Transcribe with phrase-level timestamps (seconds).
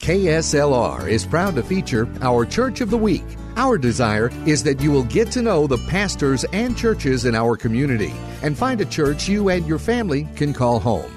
[0.00, 3.24] KSLR is proud to feature our Church of the Week.
[3.56, 7.56] Our desire is that you will get to know the pastors and churches in our
[7.56, 11.10] community and find a church you and your family can call home.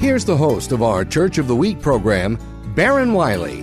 [0.00, 2.36] Here's the host of our Church of the Week program,
[2.74, 3.60] Baron Wiley.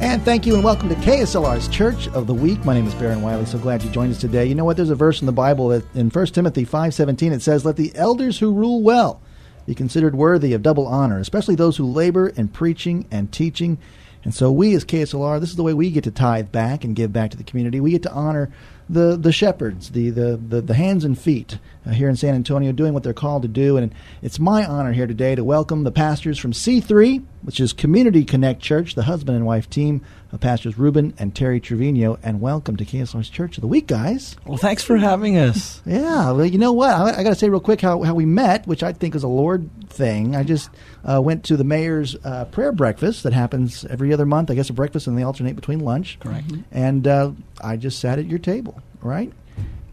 [0.00, 2.64] And thank you and welcome to KSLR's Church of the Week.
[2.64, 3.46] My name is Baron Wiley.
[3.46, 4.46] So glad you joined us today.
[4.46, 4.76] You know what?
[4.76, 7.90] There's a verse in the Bible that in 1 Timothy 5:17 it says, "Let the
[7.96, 9.20] elders who rule well
[9.70, 13.78] be considered worthy of double honor, especially those who labor in preaching and teaching."
[14.24, 16.96] And so we as KSLR, this is the way we get to tithe back and
[16.96, 17.78] give back to the community.
[17.78, 18.50] We get to honor
[18.90, 22.72] the the shepherds, the the the, the hands and feet uh, here in San Antonio,
[22.72, 23.76] doing what they're called to do.
[23.76, 28.24] And it's my honor here today to welcome the pastors from C3, which is Community
[28.24, 30.02] Connect Church, the husband and wife team
[30.32, 32.18] of pastors Ruben and Terry Trevino.
[32.22, 34.36] And welcome to KSLR's Church of the Week, guys.
[34.44, 35.80] Well, thanks for having us.
[35.86, 36.90] Yeah, well, you know what?
[36.90, 39.22] I, I got to say real quick how, how we met, which I think is
[39.22, 40.36] a Lord thing.
[40.36, 40.70] I just
[41.08, 44.50] uh, went to the mayor's uh, prayer breakfast that happens every other month.
[44.50, 46.18] I guess a breakfast and they alternate between lunch.
[46.20, 46.52] Correct.
[46.70, 49.32] And uh, I just sat at your table, right?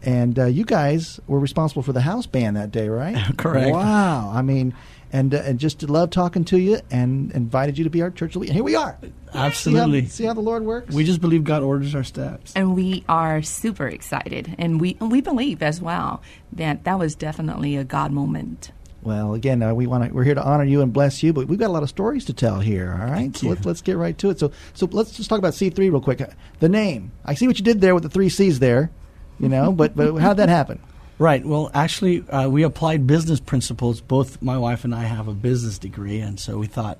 [0.02, 3.16] And uh, you guys were responsible for the house band that day, right?
[3.36, 3.72] Correct.
[3.72, 4.30] Wow.
[4.32, 4.74] I mean,
[5.12, 8.36] and uh, and just love talking to you and invited you to be our church
[8.36, 8.52] leader.
[8.52, 8.96] Here we are.
[9.34, 10.02] Absolutely.
[10.02, 10.94] See how, see how the Lord works?
[10.94, 12.52] We just believe God orders our steps.
[12.54, 16.22] and we are super excited and we we believe as well
[16.52, 18.70] that that was definitely a god moment
[19.02, 20.10] Well, again, uh, we want to.
[20.10, 22.24] We're here to honor you and bless you, but we've got a lot of stories
[22.26, 22.98] to tell here.
[23.00, 24.40] All right, so let's let's get right to it.
[24.40, 26.20] So, so let's just talk about C three real quick.
[26.58, 27.12] The name.
[27.24, 28.90] I see what you did there with the three C's there,
[29.38, 29.70] you know.
[29.72, 30.80] but but how did that happen?
[31.20, 31.44] Right.
[31.44, 34.00] Well, actually, uh, we applied business principles.
[34.00, 36.96] Both my wife and I have a business degree, and so we thought,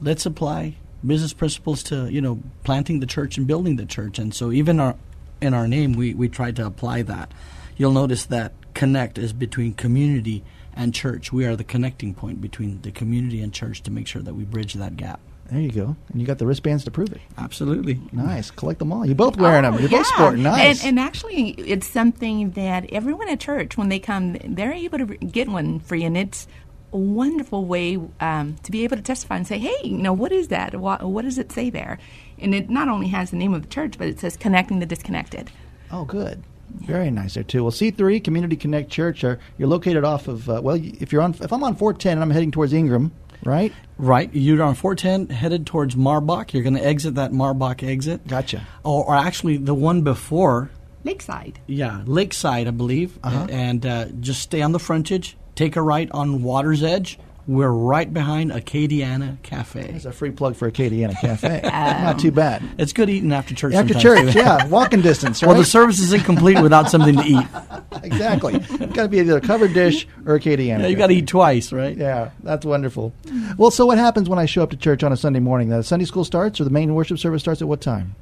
[0.00, 4.20] let's apply business principles to you know planting the church and building the church.
[4.20, 4.94] And so even our
[5.40, 7.32] in our name, we we tried to apply that.
[7.76, 10.44] You'll notice that connect is between community
[10.76, 11.32] and church.
[11.32, 14.44] We are the connecting point between the community and church to make sure that we
[14.44, 15.20] bridge that gap.
[15.50, 17.20] There you go, and you got the wristbands to prove it.
[17.38, 18.00] Absolutely.
[18.12, 18.50] Nice.
[18.50, 19.06] Collect them all.
[19.06, 19.74] You're both wearing them.
[19.74, 19.98] Oh, You're yeah.
[19.98, 20.42] both sporting.
[20.42, 20.80] Nice.
[20.80, 25.06] And, and actually, it's something that everyone at church, when they come, they're able to
[25.06, 26.48] get one free, and it's
[26.92, 30.32] a wonderful way um, to be able to testify and say, "Hey, you know, what
[30.32, 30.74] is that?
[30.74, 31.98] What, what does it say there?"
[32.40, 34.86] And it not only has the name of the church, but it says "Connecting the
[34.86, 35.52] Disconnected."
[35.92, 36.42] oh, good.
[36.70, 37.62] Very nice there too.
[37.64, 39.24] Well, C three Community Connect Church.
[39.24, 42.22] Are, you're located off of uh, well, if you're on if I'm on 410 and
[42.22, 43.12] I'm heading towards Ingram,
[43.44, 43.72] right?
[43.98, 44.30] Right.
[44.32, 46.52] You're on 410 headed towards Marbach.
[46.52, 48.26] You're going to exit that Marbach exit.
[48.26, 48.66] Gotcha.
[48.84, 50.70] Or, or actually, the one before,
[51.04, 51.60] Lakeside.
[51.66, 53.18] yeah, Lakeside, I believe.
[53.22, 53.46] Uh-huh.
[53.48, 55.36] And uh, just stay on the frontage.
[55.54, 57.18] Take a right on Water's Edge.
[57.48, 59.80] We're right behind Acadiana Cafe.
[59.80, 61.60] It's a free plug for Acadiana Cafe.
[61.76, 62.62] Um, Not too bad.
[62.78, 63.74] It's good eating after church.
[63.74, 65.42] After sometimes, church, yeah, walking distance.
[65.42, 65.48] Right?
[65.48, 67.46] Well, the service is incomplete without something to eat.
[68.02, 68.54] exactly.
[68.54, 70.80] It's got to be either a covered dish or Acadiana.
[70.80, 71.96] Yeah, you got to eat twice, right?
[71.96, 73.12] Yeah, that's wonderful.
[73.56, 75.68] Well, so what happens when I show up to church on a Sunday morning?
[75.68, 78.14] The Sunday school starts, or the main worship service starts at what time?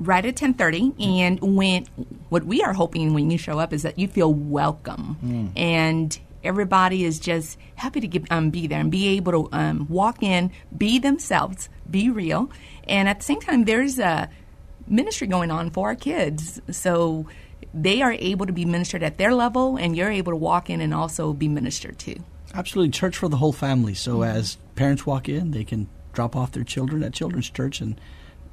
[0.00, 1.86] right at 10:30 and when
[2.28, 5.46] what we are hoping when you show up is that you feel welcome hmm.
[5.56, 9.86] and everybody is just happy to get, um, be there and be able to um,
[9.88, 12.50] walk in be themselves be real
[12.86, 14.28] and at the same time there's a
[14.86, 17.26] ministry going on for our kids so
[17.72, 20.80] they are able to be ministered at their level and you're able to walk in
[20.80, 22.16] and also be ministered to
[22.56, 23.94] Absolutely, church for the whole family.
[23.94, 24.36] So Mm-hmm.
[24.36, 28.00] as parents walk in, they can drop off their children at children's church and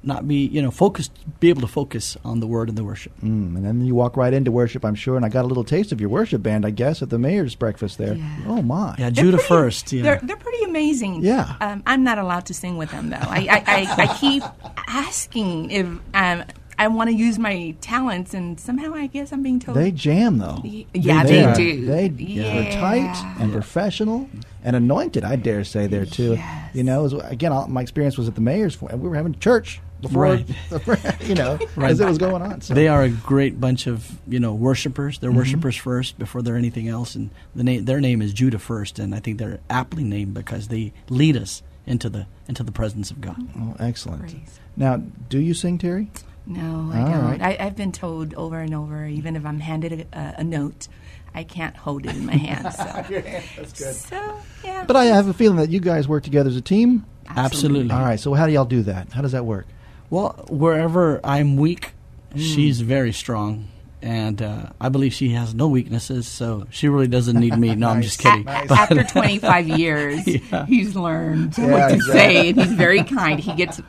[0.03, 3.13] not be, you know, focused, be able to focus on the word and the worship.
[3.19, 5.16] Mm, and then you walk right into worship, I'm sure.
[5.16, 7.53] And I got a little taste of your worship band, I guess, at the mayor's
[7.56, 8.16] breakfast there.
[8.16, 8.38] Yeah.
[8.47, 8.95] Oh my!
[8.97, 9.94] Yeah, They're Judah pretty- first.
[9.94, 10.01] Yeah.
[10.03, 11.23] They're, they're pretty amazing.
[11.23, 11.56] Yeah.
[11.61, 13.17] Um, I'm not allowed to sing with them, though.
[13.22, 14.43] I, I, I, I keep
[14.87, 16.43] asking if um,
[16.79, 19.78] I want to use my talents, and somehow I guess I'm being told.
[19.78, 20.61] They jam though.
[20.64, 21.85] Y- yeah, they are- do.
[21.85, 22.67] They Yeah.
[22.67, 24.29] are tight and professional
[24.64, 25.23] and anointed.
[25.23, 26.34] I dare say there too.
[26.34, 26.75] Yes.
[26.75, 28.73] You know, as, again, all, my experience was at the mayor's.
[28.75, 30.47] For, we were having church before, Right.
[31.27, 31.91] you know, Right.
[31.91, 32.61] as it was going on.
[32.61, 32.73] So.
[32.73, 35.15] They are a great bunch of you know worshipers.
[35.15, 35.21] Mm-hmm.
[35.25, 38.99] They're worshipers first before they're anything else, and the name their name is Judah first,
[38.99, 43.11] and I think they're aptly named because they lead us into the into the presence
[43.11, 43.37] of God.
[43.57, 44.21] Oh, excellent.
[44.21, 44.59] Praise.
[44.75, 46.09] Now, do you sing, Terry?
[46.45, 47.23] No, I All don't.
[47.25, 47.41] right.
[47.41, 50.87] I, I've been told over and over, even if I'm handed a, a note,
[51.35, 52.73] I can't hold it in my hand.
[52.73, 52.83] So,
[53.57, 53.95] That's good.
[53.95, 54.83] so yeah.
[54.85, 57.05] But I have a feeling that you guys work together as a team.
[57.27, 57.91] Absolutely.
[57.93, 58.19] All right.
[58.19, 59.11] So how do y'all do that?
[59.13, 59.67] How does that work?
[60.11, 61.93] Well, wherever I'm weak,
[62.35, 63.69] she's very strong.
[64.03, 67.75] And uh, I believe she has no weaknesses, so she really doesn't need me.
[67.75, 68.47] No, I'm just kidding.
[68.47, 70.66] A- After 25 years, Yeah.
[70.66, 72.19] he's learned Yeah, what to exactly.
[72.19, 73.40] say, and he's very kind.
[73.40, 73.79] He gets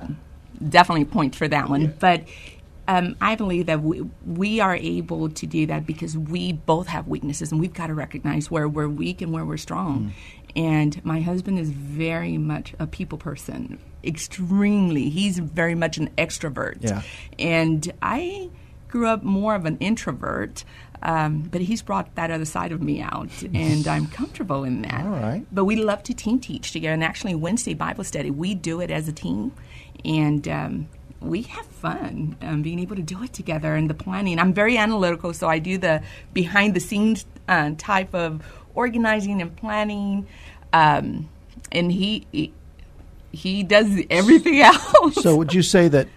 [0.69, 1.95] definitely points for that one.
[1.99, 2.25] But
[2.93, 7.09] um, I believe that we, we are able to do that because we both have
[7.09, 10.13] weaknesses, and we've got to recognize where we're weak and where we're strong.
[10.55, 15.09] And my husband is very much a people person, extremely.
[15.09, 16.79] He's very much an extrovert.
[16.81, 17.01] Yeah.
[17.39, 18.51] And I
[18.89, 20.65] grew up more of an introvert,
[21.03, 25.07] um, but he's brought that other side of me out, and I'm comfortable in that.
[25.07, 25.47] All right.
[25.51, 28.91] But we love to team teach together, and actually, Wednesday Bible study, we do it
[28.91, 29.53] as a team,
[30.05, 30.89] and um,
[31.23, 34.39] we have fun um, being able to do it together and the planning.
[34.39, 36.03] I'm very analytical, so I do the
[36.33, 38.43] behind the scenes uh, type of
[38.75, 40.27] organizing and planning,
[40.73, 41.29] um,
[41.71, 42.53] and he, he
[43.31, 45.15] he does everything else.
[45.23, 46.09] So would you say that,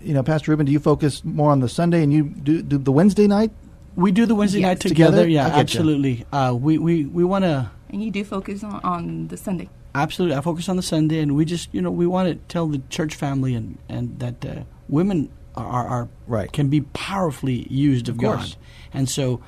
[0.00, 2.78] you know, Pastor Ruben, do you focus more on the Sunday and you do, do
[2.78, 3.50] the Wednesday night?
[3.96, 4.66] We do the Wednesday Yes.
[4.68, 5.10] night together.
[5.24, 5.28] Together?
[5.28, 5.60] Yeah, I get you.
[5.60, 6.26] absolutely.
[6.32, 9.68] Uh, we we, we want to and you do focus on, on the Sunday.
[10.02, 10.36] Absolutely.
[10.36, 12.80] I focus on the Sunday, and we just you know we want to tell the
[12.90, 16.52] church family and and that uh, women are, are, Right.
[16.52, 18.20] can be powerfully used of, Of.
[18.20, 18.54] God,
[18.92, 19.40] and so.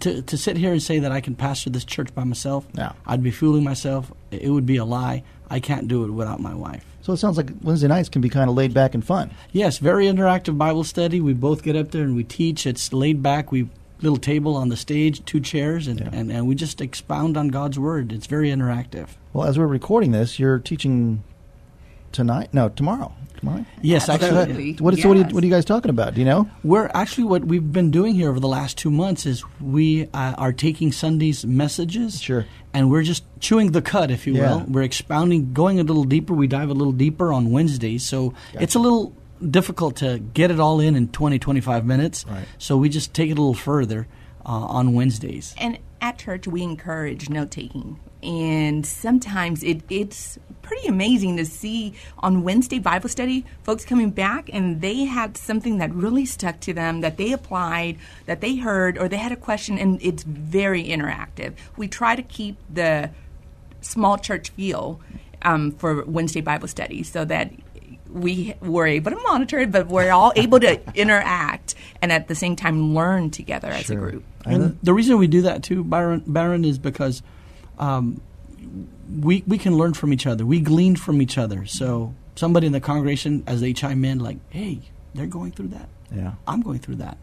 [0.00, 2.94] To, to sit here and say that I can pastor this church by myself, No.
[3.06, 4.10] I'd be fooling myself.
[4.30, 5.22] It would be a lie.
[5.50, 6.82] I can't do it without my wife.
[7.02, 9.30] So it sounds like Wednesday nights can be kind of laid back and fun.
[9.52, 11.20] Yes, very interactive Bible study.
[11.20, 12.66] We both get up there and we teach.
[12.66, 13.52] It's laid back.
[13.52, 13.68] We
[14.02, 16.08] little table on the stage, two chairs, and, Yeah.
[16.12, 18.12] and, and we just expound on God's word.
[18.12, 19.08] It's very interactive.
[19.32, 21.22] Well, as we're recording this, you're teaching
[22.12, 22.48] tonight?
[22.52, 23.12] No, tomorrow.
[23.38, 23.64] Tomorrow?
[23.80, 24.40] Yes, Absolutely.
[24.40, 26.14] actually, What, so what, are you, what are you guys talking about?
[26.14, 26.48] Do you know?
[26.62, 30.34] we're actually what we've been doing here over the last two months is we uh,
[30.38, 32.46] are taking Sunday's messages, Sure.
[32.72, 34.56] and we're just chewing the cud, if you Yeah.
[34.56, 34.64] will.
[34.68, 36.34] We're expounding, going a little deeper.
[36.34, 39.12] We dive a little deeper on Wednesdays, so it's a little
[39.50, 42.24] difficult to get it all in in 20, 25 minutes.
[42.28, 42.46] Right.
[42.58, 44.06] So we just take it a little further
[44.44, 45.54] uh, on Wednesdays.
[45.58, 48.00] And at church, we encourage note taking.
[48.22, 54.48] And sometimes it, it's pretty amazing to see on Wednesday Bible study folks coming back
[54.52, 58.96] and they had something that really stuck to them that they applied, that they heard,
[58.96, 61.54] or they had a question, and it's very interactive.
[61.76, 63.10] We try to keep the
[63.80, 65.00] small church feel
[65.42, 67.52] um, for Wednesday Bible study so that
[68.12, 72.34] we were able to monitor it, but we're all able to interact and at the
[72.34, 74.24] same time learn together as a group.
[74.44, 77.22] And the reason we do that too, Byron, Baron, is because
[77.78, 78.20] um,
[79.20, 80.44] we we can learn from each other.
[80.44, 81.66] We glean from each other.
[81.66, 84.80] So somebody in the congregation, as they chime in, like, "Hey,
[85.14, 85.88] they're going through that.
[86.14, 86.32] Yeah.
[86.46, 87.18] I'm going through that,"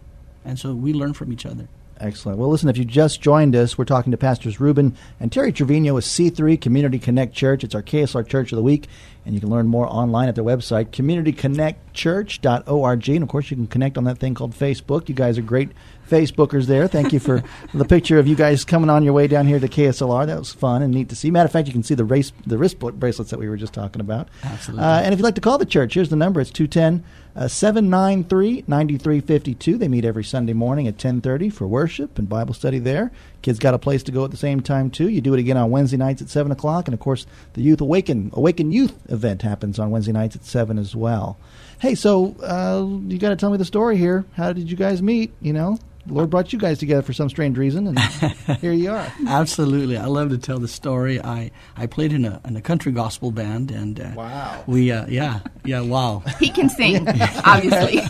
[0.45, 1.67] and so we learn from each other.
[1.99, 2.37] Excellent.
[2.37, 5.95] Well, listen, if you just joined us, we're talking to Pastors Ruben and Terry Trevino
[5.95, 7.65] with C3 Community Connect Church.
[7.65, 8.87] It's our KSLR Church of the Week,
[9.25, 13.09] and you can learn more online at their website, communityconnectchurch.org.
[13.09, 15.09] And of course, you can connect on that thing called Facebook.
[15.09, 15.71] You guys are great
[16.09, 16.87] Facebookers there.
[16.87, 17.43] Thank you for
[17.73, 20.25] the picture of you guys coming on your way down here to KSLR.
[20.25, 21.31] That was fun and neat to see.
[21.31, 23.73] Matter of fact, you can see the race, the wrist bracelets that we were just
[23.73, 24.29] talking about.
[24.43, 24.85] Absolutely.
[24.85, 26.39] Uh, and if you'd like to call the church, here's the number.
[26.39, 27.03] It's 210
[27.39, 29.77] uh, 793 9352.
[29.77, 33.11] They meet every Sunday morning at 1030 for worship and Bible study there.
[33.41, 35.07] Kids got a place to go at the same time, too.
[35.07, 36.89] You do it again on Wednesday nights at 7 o'clock.
[36.89, 40.77] And, of course, the Youth Awaken, Awaken Youth event happens on Wednesday nights at 7
[40.77, 41.37] as well.
[41.79, 44.25] Hey, so uh, you got to tell me the story here.
[44.33, 45.31] How did you guys meet?
[45.39, 47.99] You know, the Lord brought you guys together for some strange reason, and
[48.61, 49.11] here you are.
[49.27, 51.21] Absolutely, I love to tell the story.
[51.21, 54.63] I, I played in a in a country gospel band, and uh, Wow.
[54.67, 56.23] we uh, yeah yeah wow.
[56.39, 57.07] He can sing,
[57.45, 58.01] obviously.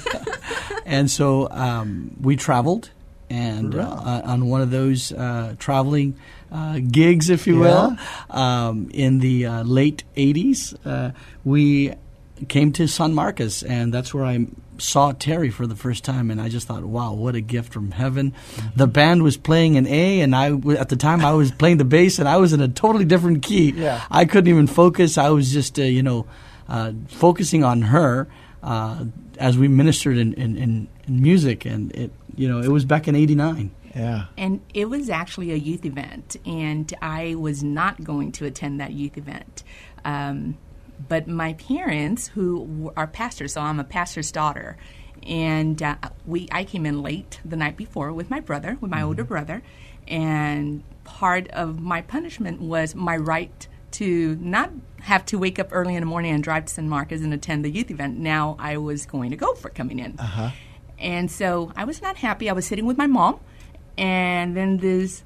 [0.86, 2.90] and so um, we traveled,
[3.30, 6.16] and uh, uh, on one of those uh, traveling
[6.52, 7.98] uh, gigs, if you will,
[8.30, 11.12] um, in the uh, late '80s, uh,
[11.44, 11.94] we
[12.48, 14.46] came to San Marcos, and that's where I
[14.80, 17.92] saw Terry for the first time, and I just thought, "Wow, what a gift from
[17.92, 18.34] heaven!"
[18.76, 21.86] The band was playing an A, and I at the time I was playing the
[21.86, 23.72] bass, and I was in a totally different key.
[23.76, 24.02] Yeah.
[24.10, 25.18] I couldn't even focus.
[25.18, 26.26] I was just, uh, you know,
[26.68, 28.28] uh, focusing on her
[28.64, 29.06] uh,
[29.38, 33.08] as we ministered in, in, in, in music, and it, you know, it was back
[33.08, 33.72] in '89.
[33.96, 34.26] Yeah.
[34.38, 38.94] and it was actually a youth event, and I was not going to attend that
[38.94, 39.64] youth event.
[40.06, 40.58] Um,
[41.08, 44.78] but my parents, who are pastors, so I'm a pastor's daughter,
[45.24, 49.02] and uh, we I came in late the night before with my brother, with my
[49.02, 49.62] older brother,
[50.08, 55.96] and part of my punishment was my right to not have to wake up early
[55.96, 58.18] in the morning and drive to San Marcos and attend the youth event.
[58.18, 60.16] Now I was going to go for coming in.
[60.20, 60.52] Uh-huh.
[61.00, 62.50] And so I was not happy.
[62.50, 63.40] I was sitting with my mom,
[63.98, 65.24] and then this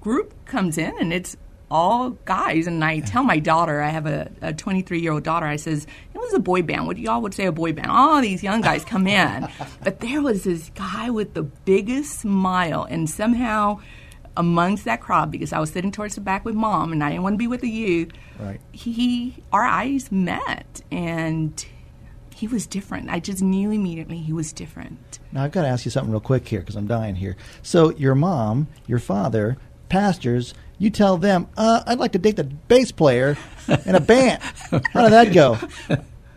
[0.00, 1.36] group comes in, and it's
[1.70, 2.66] all guys.
[2.66, 6.18] And I tell my daughter, I have a 23 year old daughter, I says, it
[6.18, 6.86] was a boy band.
[6.86, 7.90] What y'all would say a boy band?
[7.90, 9.48] All these young guys come in.
[9.82, 13.80] but there was this guy with the biggest smile, and somehow
[14.36, 17.22] amongst that crowd, because I was sitting towards the back with mom and I didn't
[17.22, 18.60] want to be with the youth, Right.
[18.72, 21.64] he, our eyes met and
[22.34, 23.10] he was different.
[23.10, 25.20] I just knew immediately he was different.
[25.30, 27.36] Now I've got to ask you something real quick here because I'm dying here.
[27.62, 29.56] So your mom, your father,
[29.88, 33.36] pastors, you tell them, uh, "I'd like to date the bass player
[33.86, 34.42] in a band."
[34.92, 35.58] How did that go?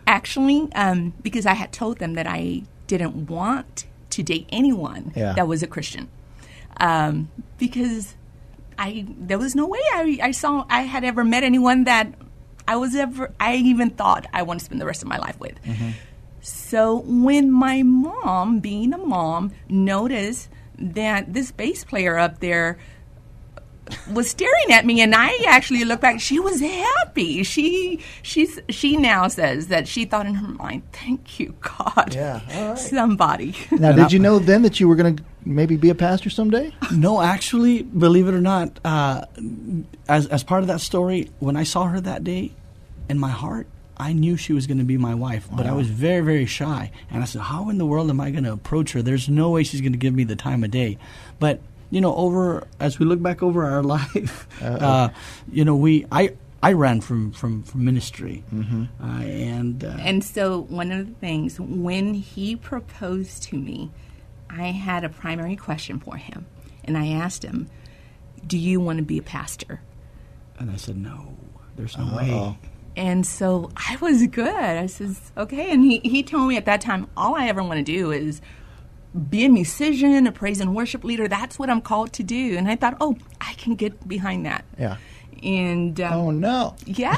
[0.06, 5.34] Actually, um, because I had told them that I didn't want to date anyone Yeah.
[5.34, 6.08] that was a Christian,
[6.78, 7.28] um,
[7.58, 8.14] because
[8.78, 12.14] I there was no way I, I saw I had ever met anyone that
[12.66, 15.38] I was ever I even thought I want to spend the rest of my life
[15.40, 15.54] with.
[16.40, 22.78] So when my mom, being a mom, noticed that this bass player up there
[24.12, 28.96] was staring at me and I actually looked back she was happy she she's she
[28.96, 32.78] now says that she thought in her mind thank you god Yeah, all right.
[32.78, 36.30] somebody Now, did you know then that you were going to maybe be a pastor
[36.30, 36.72] someday?
[36.92, 39.24] No, actually, believe it or not, uh,
[40.08, 42.52] as as part of that story, when I saw her that day,
[43.08, 43.66] in my heart,
[43.96, 46.90] I knew she was going to be my wife, but I was very very shy,
[47.10, 49.02] and I said, "How in the world am I going to approach her?
[49.02, 50.98] There's no way she's going to give me the time of day."
[51.38, 55.10] But you know, over as we look back over our life, uh,
[55.50, 56.34] you know, we I.
[56.60, 61.60] I ran from, from, from ministry, uh, and uh, and so one of the things
[61.60, 63.92] when he proposed to me
[64.50, 66.46] i had a primary question for him
[66.82, 67.68] and i asked him
[68.44, 69.80] do you want to be a pastor
[70.58, 71.36] and I said, "No,
[71.76, 72.58] there's no way."
[72.96, 74.48] And so I was good.
[74.48, 75.70] I says, okay.
[75.70, 78.40] And he, he told me at that time, all I ever want to do is
[79.30, 81.28] be a musician, a praise and worship leader.
[81.28, 82.56] That's what I'm called to do.
[82.56, 84.64] And I thought, oh, I can get behind that.
[84.78, 84.96] Yeah.
[85.40, 86.74] And um, Oh no!
[86.84, 87.16] yeah,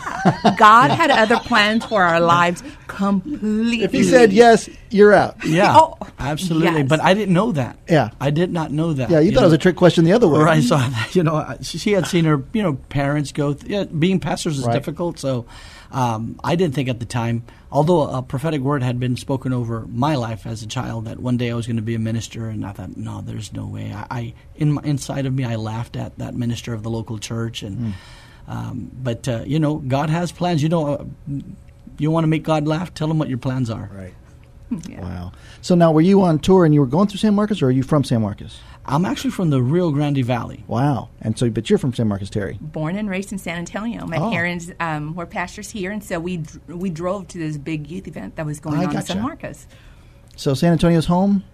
[0.58, 3.82] God had other plans for our lives completely.
[3.82, 5.36] If he said yes, you're out.
[5.46, 6.80] Yeah, Oh, absolutely.
[6.80, 6.88] yes.
[6.88, 7.78] But I didn't know that.
[7.88, 8.10] Yeah.
[8.20, 9.08] I did not know that.
[9.08, 10.40] Yeah, you, thought it was a trick question the other way.
[10.40, 10.62] Right.
[10.70, 10.78] So
[11.12, 13.54] you know, she had seen her, you know, parents go.
[13.54, 14.74] Th- yeah, being pastors is Right.
[14.74, 15.18] difficult.
[15.18, 15.46] So
[15.92, 19.86] um, I didn't think at the time, although a prophetic word had been spoken over
[19.88, 22.48] my life as a child, that one day I was going to be a minister,
[22.48, 23.92] and I thought, no, there's no way.
[23.92, 27.18] I, I in my, inside of me, I laughed at that minister of the local
[27.18, 27.90] church, and Hmm.
[28.50, 30.62] um, but uh, you know, God has plans.
[30.62, 30.86] You know.
[30.94, 31.04] Uh,
[31.98, 32.94] you want to make God laugh?
[32.94, 33.90] Tell him what your plans are.
[33.92, 34.14] Right.
[34.88, 35.00] Yeah.
[35.02, 35.32] Wow.
[35.62, 37.70] So now, were you on tour and you were going through San Marcos, or are
[37.72, 38.60] you from San Marcos?
[38.90, 40.64] I'm actually from the Rio Grande Valley.
[40.66, 41.08] Wow.
[41.20, 42.58] And so, but you're from San Marcos, Terry.
[42.60, 44.04] Born and raised in San Antonio.
[44.06, 44.30] My Oh.
[44.30, 48.36] parents um, were pastors here, and so we we drove to this big youth event
[48.36, 49.02] that was going I on in.
[49.02, 49.66] San Marcos.
[50.36, 51.44] So San Antonio's home.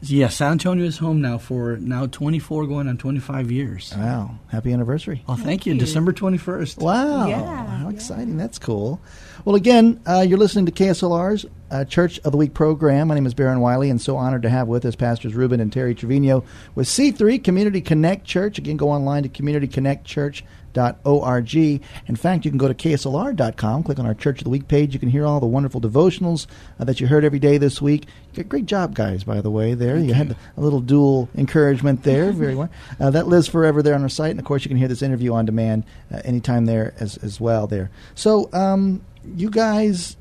[0.00, 3.92] Yeah, San Antonio is home now for now 24 going on 25 years.
[3.96, 4.38] Wow.
[4.46, 5.24] Happy anniversary.
[5.28, 5.72] Oh, thank you.
[5.74, 5.80] you.
[5.80, 6.78] December 21st.
[6.80, 7.26] Wow.
[7.26, 8.36] Yeah, How exciting.
[8.36, 9.00] That's cool.
[9.44, 13.08] Well, again, uh, you're listening to KSLR's uh, Church of the Week program.
[13.08, 15.72] My name is Baron Wiley, and so honored to have with us Pastors Ruben and
[15.72, 16.44] Terry Trevino
[16.74, 18.58] with C3 Community Connect Church.
[18.58, 21.54] Again, go online to communityconnectchurch.org.
[22.06, 24.94] In fact, you can go to KSLR.com, click on our Church of the Week page.
[24.94, 26.46] You can hear all the wonderful devotionals
[26.78, 28.06] uh, that you heard every day this week.
[28.48, 29.98] Great job, guys, by the way, there.
[29.98, 32.30] You had a little dual encouragement there.
[32.38, 32.70] Very well.
[33.00, 34.30] Uh, that lives forever there on our site.
[34.30, 35.82] And, of course, you can hear this interview on demand
[36.12, 37.90] uh, anytime there as, as well there.
[38.14, 40.16] So, um, you guys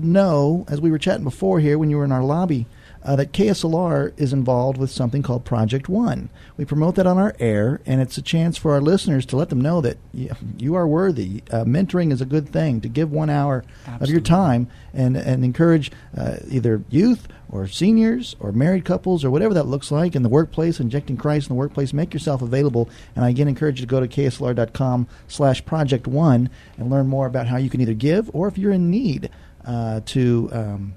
[0.00, 2.66] know, as we were chatting before here when you were in our lobby,
[3.04, 6.28] uh, that KSLR is involved with something called Project One.
[6.56, 9.48] We promote that on our air, and it's a chance for our listeners to let
[9.50, 11.42] them know that you, you are worthy.
[11.50, 12.80] Uh, mentoring is a good thing.
[12.80, 13.64] To give one hour
[14.00, 19.30] of your time and and encourage uh, either youth or seniors or married couples or
[19.30, 21.92] whatever that looks like in the workplace, injecting Christ in the workplace.
[21.92, 26.50] Make yourself available, and I again encourage you to go to kslr.com slash project one
[26.76, 29.30] and learn more about how you can either give or if you're in need
[29.68, 30.48] uh, to.
[30.52, 30.94] Um,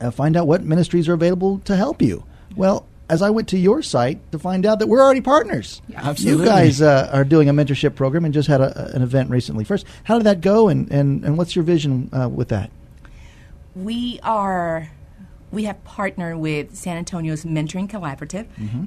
[0.00, 2.24] uh, find out what ministries are available to help you.
[2.56, 5.82] Well, as I went to your site to find out that we're already partners.
[5.94, 6.44] Absolutely.
[6.44, 9.64] You guys uh, are doing a mentorship program and just had a, an event recently.
[9.64, 12.70] First, how did that go, and, and, and what's your vision uh, with that?
[13.74, 14.90] We are
[15.50, 18.46] we have partnered with San Antonio's Mentoring Collaborative,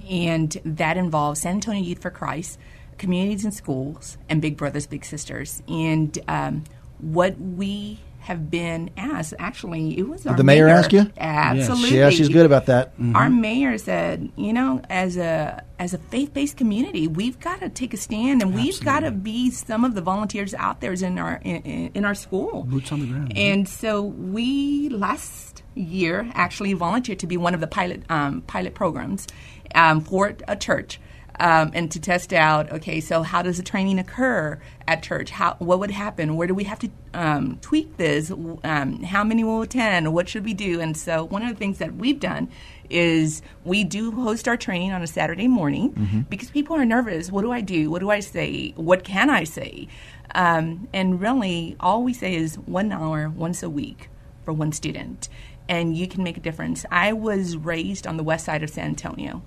[0.10, 2.58] and that involves San Antonio Youth for Christ,
[2.98, 5.62] communities and schools, and Big Brothers Big Sisters.
[5.68, 6.64] And um,
[7.00, 11.12] what we have been asked, actually, it was our the mayor ask you?
[11.18, 11.98] Absolutely.
[11.98, 12.94] Yeah, she's good about that.
[13.14, 17.70] Our mayor said, you know, as a as a faith based community, we've got to
[17.70, 21.20] take a stand, and we've got to be some of the volunteers out there in
[21.20, 22.64] our in, in, in our school.
[22.64, 23.38] Boots on the ground.
[23.38, 28.74] And so we last year actually volunteered to be one of the pilot um, pilot
[28.74, 29.28] programs
[29.76, 31.00] um, for a church.
[31.40, 32.72] Um, and to test out.
[32.72, 35.32] Okay, so how does the training occur at church?
[35.32, 36.36] How what would happen?
[36.36, 38.32] Where do we have to um, tweak this?
[38.32, 40.14] Um, how many will attend?
[40.14, 40.80] What should we do?
[40.80, 42.50] And so one of the things that we've done
[42.90, 47.32] is we do host our training on a Saturday morning because people are nervous.
[47.32, 47.90] What do I do?
[47.90, 48.74] What do I say?
[48.76, 49.88] What can I say?
[50.36, 54.10] Um, and really, all we say is one hour once a week
[54.44, 55.30] for one student,
[55.70, 56.86] and you can make a difference.
[56.92, 59.44] I was raised on the west side of San Antonio,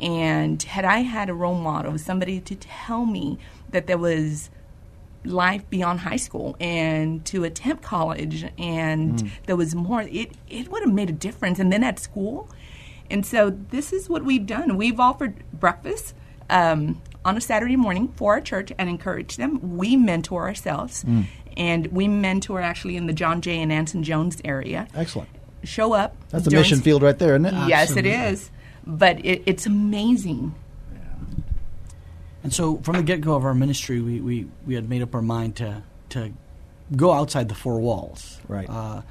[0.00, 3.38] and had I had a role model, somebody to tell me
[3.70, 4.50] that there was
[5.24, 10.82] life beyond high school and to attempt college and there was more it, it would
[10.82, 11.58] have made a difference.
[11.58, 12.48] And then at school
[13.10, 14.76] and so this is what we've done.
[14.76, 16.14] We've offered breakfast
[16.50, 19.76] um, on a saturday morning for our church and encourage them.
[19.76, 21.04] We mentor ourselves
[21.56, 24.86] and we mentor actually in the john jay and anson jones area.
[24.94, 25.28] Excellent.
[25.64, 26.14] show up.
[26.30, 27.68] That's a mission field right there, isn't it?
[27.68, 28.50] yes it is
[28.88, 30.54] but it, it's amazing
[32.42, 35.14] And so from the get go of our ministry, we, we, we had made up
[35.14, 36.32] our mind to, to
[36.96, 38.40] go outside the four walls.
[38.48, 38.68] Right.
[38.68, 39.02] Uh,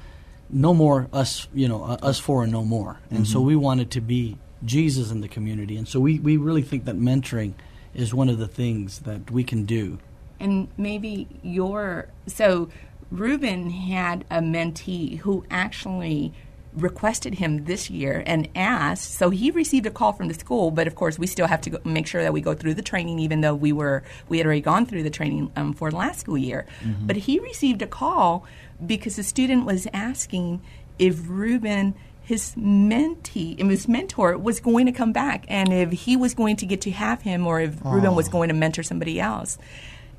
[0.50, 2.98] no more us, you know, uh, us four and no more.
[3.10, 5.76] And so we wanted to be Jesus in the community.
[5.76, 7.52] And so we, we really think that mentoring
[7.94, 9.98] is one of the things that we can do.
[10.40, 12.68] and maybe your so
[13.10, 16.32] Ruben had a mentee who actually
[16.74, 20.86] requested him this year and asked so he received a call from the school but
[20.86, 23.18] of course we still have to go, make sure that we go through the training
[23.18, 26.38] even though we were we had already gone through the training um, for last school
[26.38, 26.66] year.
[27.06, 28.44] But he received a call
[28.84, 30.60] because the student was asking
[30.98, 31.94] if Ruben
[32.28, 36.66] his mentee, his mentor, was going to come back, and if he was going to
[36.66, 39.56] get to have him, or if Ruben was going to mentor somebody else.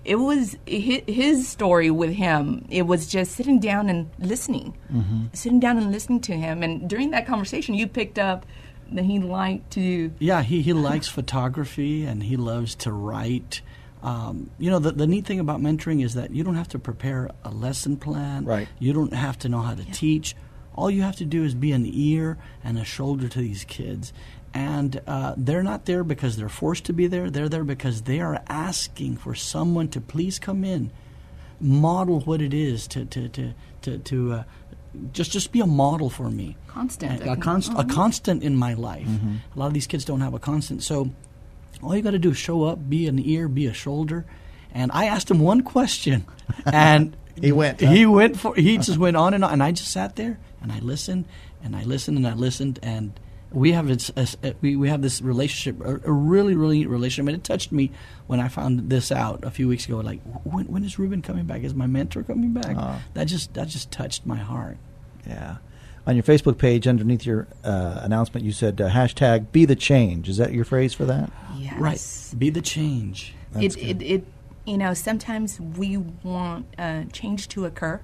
[0.09, 2.65] It was his story with him.
[2.71, 4.75] It was just sitting down and listening,
[5.33, 6.63] sitting down and listening to him.
[6.63, 8.47] And during that conversation, you picked up
[8.91, 10.11] that he liked to.
[10.17, 13.61] Yeah, he, he likes photography and he loves to write.
[14.01, 16.79] Um, you know, the, the neat thing about mentoring is that you don't have to
[16.79, 18.45] prepare a lesson plan.
[18.45, 18.67] Right.
[18.79, 20.35] You don't have to know how to teach.
[20.73, 24.11] All you have to do is be an ear and a shoulder to these kids.
[24.53, 27.29] And uh, they're not there because they're forced to be there.
[27.29, 30.91] They're there because they are asking for someone to please come in,
[31.59, 34.43] model what it is to to to to, to uh,
[35.13, 36.57] just just be a model for me.
[36.67, 37.21] Constant.
[37.21, 39.07] A, a, const, a constant in my life.
[39.55, 40.81] A lot of these kids don't have a constant.
[40.81, 41.11] So
[41.83, 44.25] all you got to do is show up, be an ear, be a shoulder.
[44.73, 46.25] And I asked him one question,
[46.65, 47.91] and He went, huh?
[47.91, 48.55] He went for.
[48.55, 51.25] He just went on and on, and I just sat there and I listened
[51.63, 53.19] and I listened and I listened, and
[53.51, 57.29] we have this, uh, we we have this relationship, a, a really really neat relationship,
[57.29, 57.91] and it touched me
[58.27, 59.97] when I found this out a few weeks ago.
[59.97, 61.63] Like, when, when is Ruben coming back?
[61.63, 62.75] Is my mentor coming back?
[63.13, 64.77] That just that just touched my heart.
[65.27, 65.57] Yeah.
[66.07, 70.27] On your Facebook page, underneath your uh, announcement, you said uh, hashtag be the change.
[70.29, 71.31] Is that your phrase for that?
[71.57, 71.75] Yes.
[71.77, 73.35] Right, be the change.
[73.55, 74.25] it, it, it,
[74.65, 78.01] you know, sometimes we want uh, change to occur,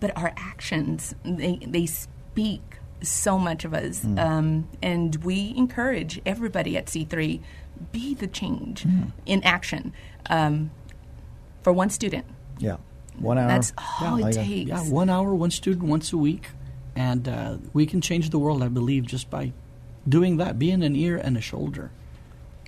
[0.00, 4.04] but our actions, they, they speak so much of us.
[4.04, 7.40] Um, and we encourage everybody at C3
[7.92, 8.86] be the change
[9.26, 9.92] in action
[10.30, 10.70] um,
[11.62, 12.24] for one student.
[12.58, 12.76] Yeah.
[13.18, 13.48] One hour.
[13.48, 14.68] That's all Yeah, it I got- takes.
[14.68, 16.48] Yeah, one hour, one student, once a week,
[16.94, 18.62] and uh, we can change the world.
[18.62, 19.52] I believe just by
[20.08, 21.90] doing that, being an ear and a shoulder.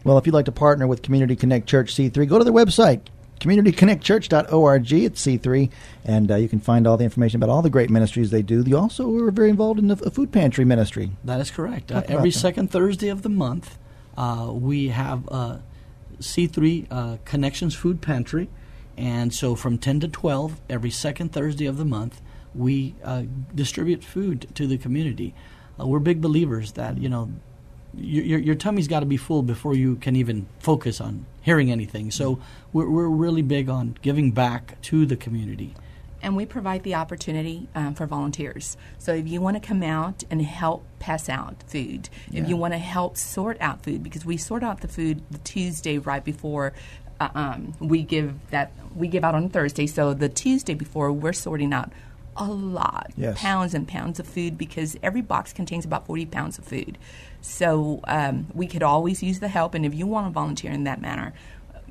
[0.04, 3.00] Well, if you'd like to partner with Community Connect Church C3, go to their website,
[3.40, 4.92] communityconnectchurch.org.
[4.92, 5.70] at C3,
[6.04, 8.62] and uh, you can find all the information about all the great ministries they do.
[8.62, 11.10] They also are very involved in the a food pantry ministry.
[11.24, 11.90] That is correct.
[11.90, 12.38] Uh, every that.
[12.38, 13.78] second Thursday of the month,
[14.16, 15.58] uh, we have uh,
[16.20, 18.48] C3 uh, Connections Food Pantry.
[18.96, 22.20] And so from 10 to 12, every second Thursday of the month,
[22.54, 23.22] we uh,
[23.54, 25.34] distribute food to the community.
[25.78, 27.30] Uh, we're big believers that, you know,
[27.94, 31.70] your, your, your tummy's got to be full before you can even focus on hearing
[31.72, 32.10] anything.
[32.10, 32.38] So
[32.74, 35.74] we're, we're really big on giving back to the community.
[36.20, 38.76] and we provide the opportunity um, for volunteers.
[38.98, 42.74] So if you want to come out and help pass out food, if you want
[42.74, 46.72] to help sort out food, because we sort out the food the Tuesday right before
[47.20, 49.86] uh, um, we give that we give out on Thursday.
[49.86, 51.92] So the Tuesday before we're sorting out
[52.38, 53.38] a lot, Yes.
[53.40, 56.96] pounds and pounds of food, because every box contains about forty pounds of food.
[57.40, 60.84] So um, we could always use the help, and if you want to volunteer in
[60.84, 61.32] that manner,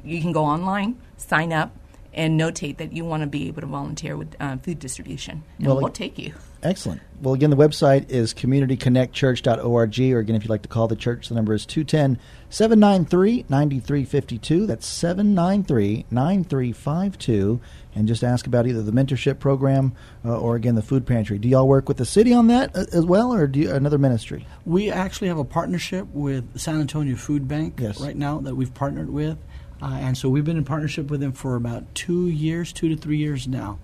[0.03, 1.71] you can go online, sign up,
[2.13, 5.67] and notate that you want to be able to volunteer with uh, food distribution, and
[5.67, 6.33] Well, we'll take you.
[6.63, 7.01] Excellent.
[7.19, 11.29] Well, again, the website is communityconnectchurch.org, or again, if you'd like to call the church,
[11.29, 14.67] the number is 210 793 9352.
[14.67, 17.59] That's 793 9352.
[17.95, 21.39] And just ask about either the mentorship program uh, or, again, the food pantry.
[21.39, 23.97] Do y'all work with the city on that uh, as well, or do you, another
[23.97, 24.45] ministry?
[24.65, 27.99] We actually have a partnership with San Antonio Food Bank Yes.
[27.99, 29.39] right now that we've partnered with.
[29.81, 32.95] Uh, and so we've been in partnership with them for about two years, two to
[32.95, 33.79] three years now.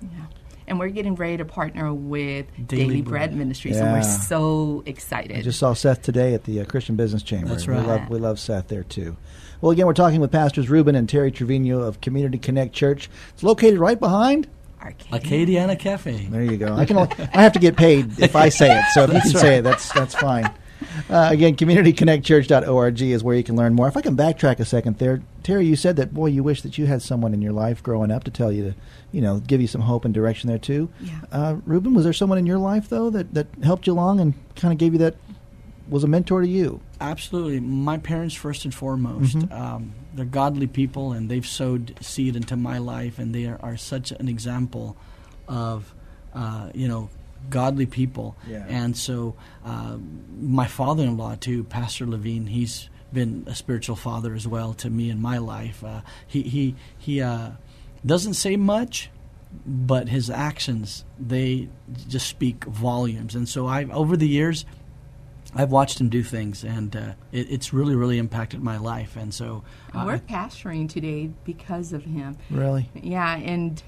[0.00, 0.08] Yeah.
[0.68, 3.30] And we're getting ready to partner with Daily Daily, Bread.
[3.30, 3.92] Bread, Ministry, so Yeah.
[3.94, 5.36] we're so excited.
[5.38, 7.48] I just saw Seth today at the uh, Christian Business Chamber.
[7.48, 7.86] That's We right.
[7.86, 9.16] love, we love Seth there too.
[9.60, 13.08] Well, again, we're talking with Pastors Ruben and Terry Trevino of Community Connect Church.
[13.34, 14.46] It's located right behind.
[14.80, 15.18] Arcadia.
[15.18, 16.26] Acadiana Cafe.
[16.30, 16.72] There you go.
[16.74, 16.96] I can.
[16.98, 18.84] Only, I have to get paid if I say it.
[18.92, 20.48] So if you can say it, that's that's fine.
[21.10, 23.88] Uh, again, communityconnectchurch.org is where you can learn more.
[23.88, 26.78] If I can backtrack a second there, Terry, you said that boy, you wish that
[26.78, 28.74] you had someone in your life growing up to tell you to,
[29.12, 30.88] you know, give you some hope and direction there too.
[31.00, 31.20] Yeah.
[31.32, 34.34] Uh, Ruben, was there someone in your life though that that helped you along and
[34.56, 35.16] kind of gave you that
[35.88, 36.80] was a mentor to you?
[37.00, 37.60] Absolutely.
[37.60, 42.78] My parents, first and foremost, um, they're godly people and they've sowed seed into my
[42.78, 44.96] life, and they are, are such an example
[45.46, 45.94] of,
[46.34, 47.08] uh, you know,
[47.50, 48.36] godly people.
[48.46, 48.64] Yeah.
[48.68, 49.96] And so, uh,
[50.40, 54.90] my father in law, too, Pastor Levine, he's been a spiritual father as well to
[54.90, 55.82] me in my life.
[55.82, 57.50] Uh, he he, he uh,
[58.04, 59.10] doesn't say much,
[59.66, 61.68] but his actions, they
[62.08, 63.34] just speak volumes.
[63.34, 64.64] And so, I over the years,
[65.54, 69.16] I've watched him do things, and uh, it, it's really, really impacted my life.
[69.16, 72.36] And so, And uh, we're pastoring today because of him.
[72.50, 72.90] Really?
[72.94, 73.82] Yeah, and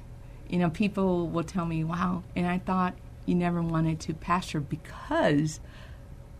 [0.48, 2.94] you know, people will tell me, "Wow!" And I thought
[3.30, 5.60] you never wanted to pastor because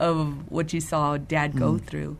[0.00, 1.86] of what you saw Dad go mm-hmm.
[1.86, 2.18] through.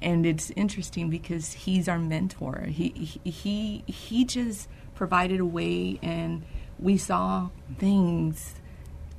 [0.00, 2.66] And it's interesting because he's our mentor.
[2.68, 6.42] He he he, he just provided a way, and
[6.78, 8.56] we saw things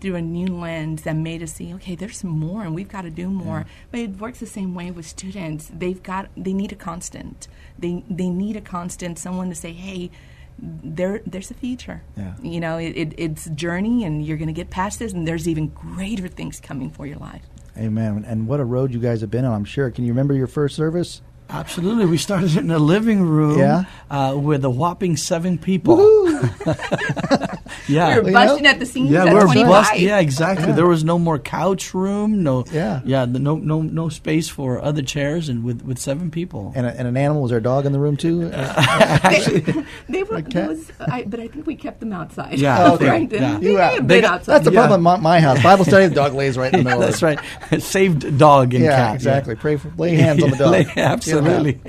[0.01, 3.09] through a new lens that made us see, okay, there's more, and we've got to
[3.09, 3.65] do more.
[3.89, 5.71] But it works the same way with students.
[5.73, 7.47] They've got they need a constant.
[7.79, 10.11] They they need a constant, someone to say, hey.
[10.59, 12.03] There, there's a future.
[12.17, 12.33] Yeah.
[12.41, 15.47] You know, it, it, it's journey, and you're going to get past this, and there's
[15.47, 17.41] even greater things coming for your life.
[17.77, 18.23] Amen.
[18.27, 19.53] And what a road you guys have been on.
[19.53, 19.89] I'm sure.
[19.91, 21.21] Can you remember your first service?
[21.49, 23.83] absolutely, we started in a living room Yeah.
[24.09, 25.97] uh, with a whopping seven people.
[27.87, 28.69] yeah, We were you busting know?
[28.69, 29.67] at the seams yeah, at we were 25.
[29.67, 29.99] bust.
[29.99, 30.71] Yeah, exactly.
[30.73, 32.43] There was no more couch room.
[32.43, 33.01] No, Yeah.
[33.05, 36.71] yeah, the, no, no, no space for other chairs, and with, with seven people.
[36.75, 38.49] And, a, and an animal was there a dog in the room too?
[38.49, 40.69] they, they were, cat?
[40.69, 42.59] was, I, but I think we kept them outside.
[42.59, 43.07] Yeah, Okay.
[43.07, 43.31] right.
[43.31, 43.57] Yeah.
[43.59, 44.53] they You, may uh, have they been got- outside.
[44.53, 44.79] that's the Yeah.
[44.87, 45.61] problem at my, my house.
[45.63, 47.01] Bible study, the dog lays right in the middle.
[47.01, 47.39] That's of it.
[47.71, 47.81] right.
[47.81, 49.15] Saved dog and Yeah, cat.
[49.15, 49.55] exactly.
[49.55, 50.71] Pray for lay hands on the dog.
[50.71, 51.79] Lay- Get 'em absolutely.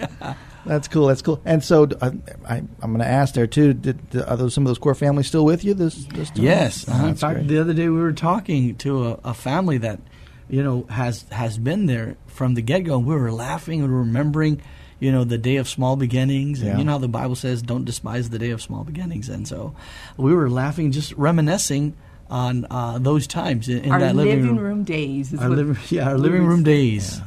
[0.67, 1.07] That's cool.
[1.09, 1.41] That's cool.
[1.45, 2.11] And so uh,
[2.49, 3.75] I, I'm going to ask there too.
[3.75, 5.75] Did, did- are those some of those core families still with you?
[5.75, 6.43] This, this time?
[6.45, 6.85] Yes.
[6.89, 7.07] Oh, Uh-huh.
[7.09, 7.49] In fact, great.
[7.49, 10.01] the other day we were talking to a, a family that,
[10.49, 12.99] you know, has has been there from the get go.
[12.99, 14.61] We were laughing and remembering,
[15.01, 16.61] you know, the day of small beginnings.
[16.61, 16.79] And Yeah.
[16.79, 19.75] you know how the Bible says, "Don't despise the day of small beginnings." And so,
[20.17, 21.95] we were laughing, just reminiscing
[22.31, 24.85] on uh, those times in, in Our that living, living room.
[24.85, 25.33] days.
[25.33, 27.21] Is Our what living, yeah, our living room s- days.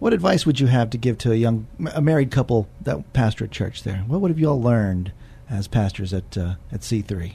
[0.00, 3.44] What advice would you have to give to a young, a married couple that pastor
[3.44, 3.98] at church there?
[4.06, 5.12] What would have you all learned
[5.48, 7.34] as pastors at uh, at C3?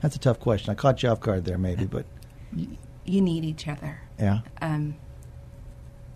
[0.00, 0.70] That's a tough question.
[0.72, 2.06] I caught you off guard there, maybe, but
[3.04, 4.00] You need each other.
[4.18, 4.96] yeah, um,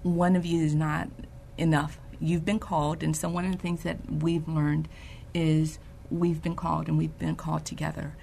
[0.03, 1.09] one of you is not
[1.57, 1.99] enough.
[2.21, 4.89] You've been called, and so one of the things that we've learned
[5.33, 5.79] is
[6.11, 8.17] we've been called and we've been called together.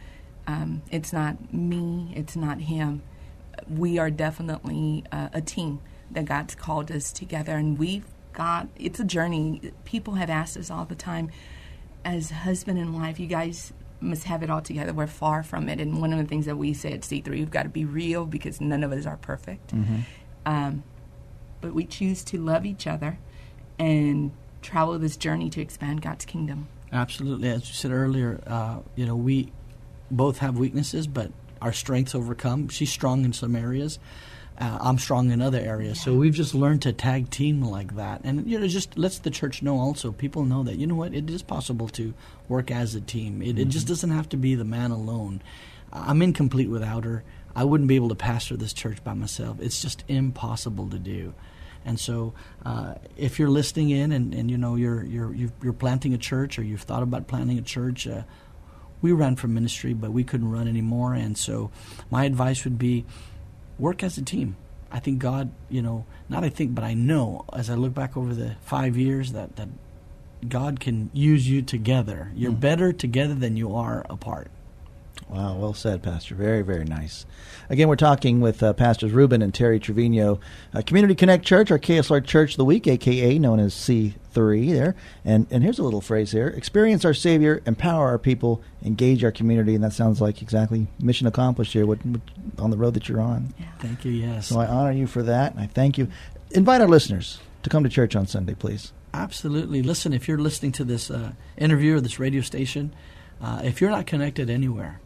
[0.47, 3.03] Um, it's not me, it's not him.
[3.69, 5.79] We are definitely uh, a team
[6.11, 9.71] that God's called us together, and we've got it's a journey.
[9.85, 11.31] People have asked us all the time,
[12.03, 14.93] as husband and wife, you guys must have it all together.
[14.93, 17.51] We're far from it, and one of the things that we say at C3, we've
[17.51, 19.73] got to be real because none of us are perfect.
[20.45, 20.83] Um,
[21.61, 23.17] but we choose to love each other
[23.79, 26.67] and travel this journey to expand God's kingdom.
[26.91, 29.51] Absolutely, as you said earlier, uh, you know we
[30.11, 32.67] both have weaknesses, but our strengths overcome.
[32.69, 33.97] She's strong in some areas.
[34.57, 38.21] Uh, I'm strong in other areas, so we've just learned to tag team like that,
[38.23, 39.77] and you know, just lets the church know.
[39.77, 42.13] Also, people know that you know what it is possible to
[42.47, 43.41] work as a team.
[43.41, 45.41] It, it just doesn't have to be the man alone.
[45.91, 47.23] I'm incomplete without her.
[47.55, 49.59] I wouldn't be able to pastor this church by myself.
[49.59, 51.33] It's just impossible to do.
[51.85, 52.33] And so,
[52.65, 56.17] uh, if you're listening in and, and you know you're you're you've, you're planting a
[56.17, 58.23] church or you've thought about planting a church, uh,
[59.01, 61.13] we ran for ministry, but we couldn't run anymore.
[61.13, 61.71] And so,
[62.09, 63.05] my advice would be
[63.77, 64.55] work as a team.
[64.91, 68.15] I think God, you know, not I think, but I know as I look back
[68.15, 69.69] over the five years that that
[70.47, 72.31] God can use you together.
[72.35, 72.59] You're Mm.
[72.59, 74.51] better together than you are apart.
[75.29, 76.35] Wow, well said, Pastor.
[76.35, 77.25] Very, very nice.
[77.69, 80.39] Again, we're talking with uh, Pastors Ruben and Terry Trevino,
[80.73, 84.95] uh, Community Connect Church, our KSLR Church of the Week, aka known as C3 there.
[85.23, 89.31] And and here's a little phrase here experience our Savior, empower our people, engage our
[89.31, 89.73] community.
[89.73, 92.21] And that sounds like exactly mission accomplished here what, what,
[92.59, 93.53] on the road that you're on.
[93.79, 94.11] Thank you.
[94.11, 94.47] Yes.
[94.47, 96.07] So I honor you for that, and I thank you.
[96.51, 98.93] Invite our listeners to come to church on Sunday, please.
[99.13, 99.81] Absolutely.
[99.81, 102.93] Listen, if you're listening to this uh, interview or this radio station,
[103.41, 104.99] uh, if you're not connected anywhere,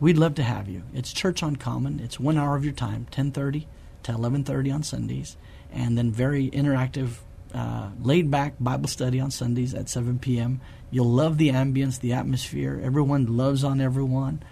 [0.00, 0.82] we'd love to have you.
[0.94, 2.00] It's Church on Common.
[2.00, 3.66] It's one hour of your time, 10:30
[4.04, 5.36] to 11:30 on Sundays,
[5.72, 7.18] and then very interactive,
[7.54, 10.60] uh, laid-back Bible study on Sundays at 7 p.m.
[10.90, 12.80] You'll love the ambience, the atmosphere.
[12.82, 14.42] Everyone loves on everyone,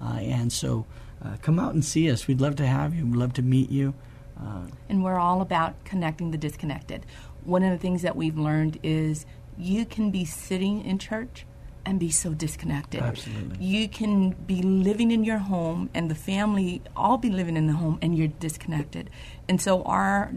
[0.00, 0.86] uh, and so
[1.24, 2.26] uh, come out and see us.
[2.26, 3.06] We'd love to have you.
[3.06, 3.94] We'd love to meet you.
[4.38, 7.06] Uh, and we're all about connecting the disconnected.
[7.44, 11.46] One of the things that we've learned is you can be sitting in church
[11.86, 13.00] and be so disconnected.
[13.00, 13.64] Absolutely.
[13.64, 17.74] You can be living in your home and the family all be living in the
[17.74, 19.10] home and you're disconnected.
[19.48, 20.32] And so our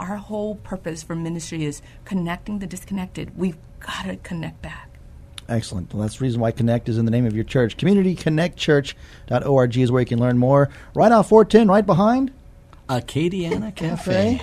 [0.00, 3.36] our whole purpose for ministry is connecting the disconnected.
[3.36, 4.88] We've got to connect back.
[5.48, 5.92] Excellent.
[5.92, 7.78] Well, that's the reason why Connect is in the name of your church.
[7.78, 10.68] CommunityConnectChurch.org is where you can learn more.
[10.94, 12.32] Right off 410, right behind
[12.88, 14.40] Acadiana Cafe.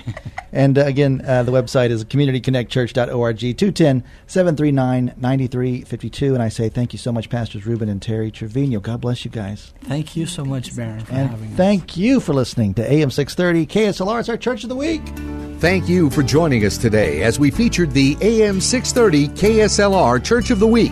[0.52, 6.34] and uh, again, uh, the website is communityconnectchurch.org, 210 739 9352.
[6.34, 8.80] And I say thank you so much, Pastors Ruben and Terry Trevino.
[8.80, 9.74] God bless you guys.
[9.84, 11.58] Thank you so much, Baron, for And having us.
[11.58, 14.20] thank you for listening to AM 630 KSLR.
[14.20, 15.02] It's our Church of the Week.
[15.60, 20.60] Thank you for joining us today as we featured the AM 630 KSLR Church of
[20.60, 20.92] the Week.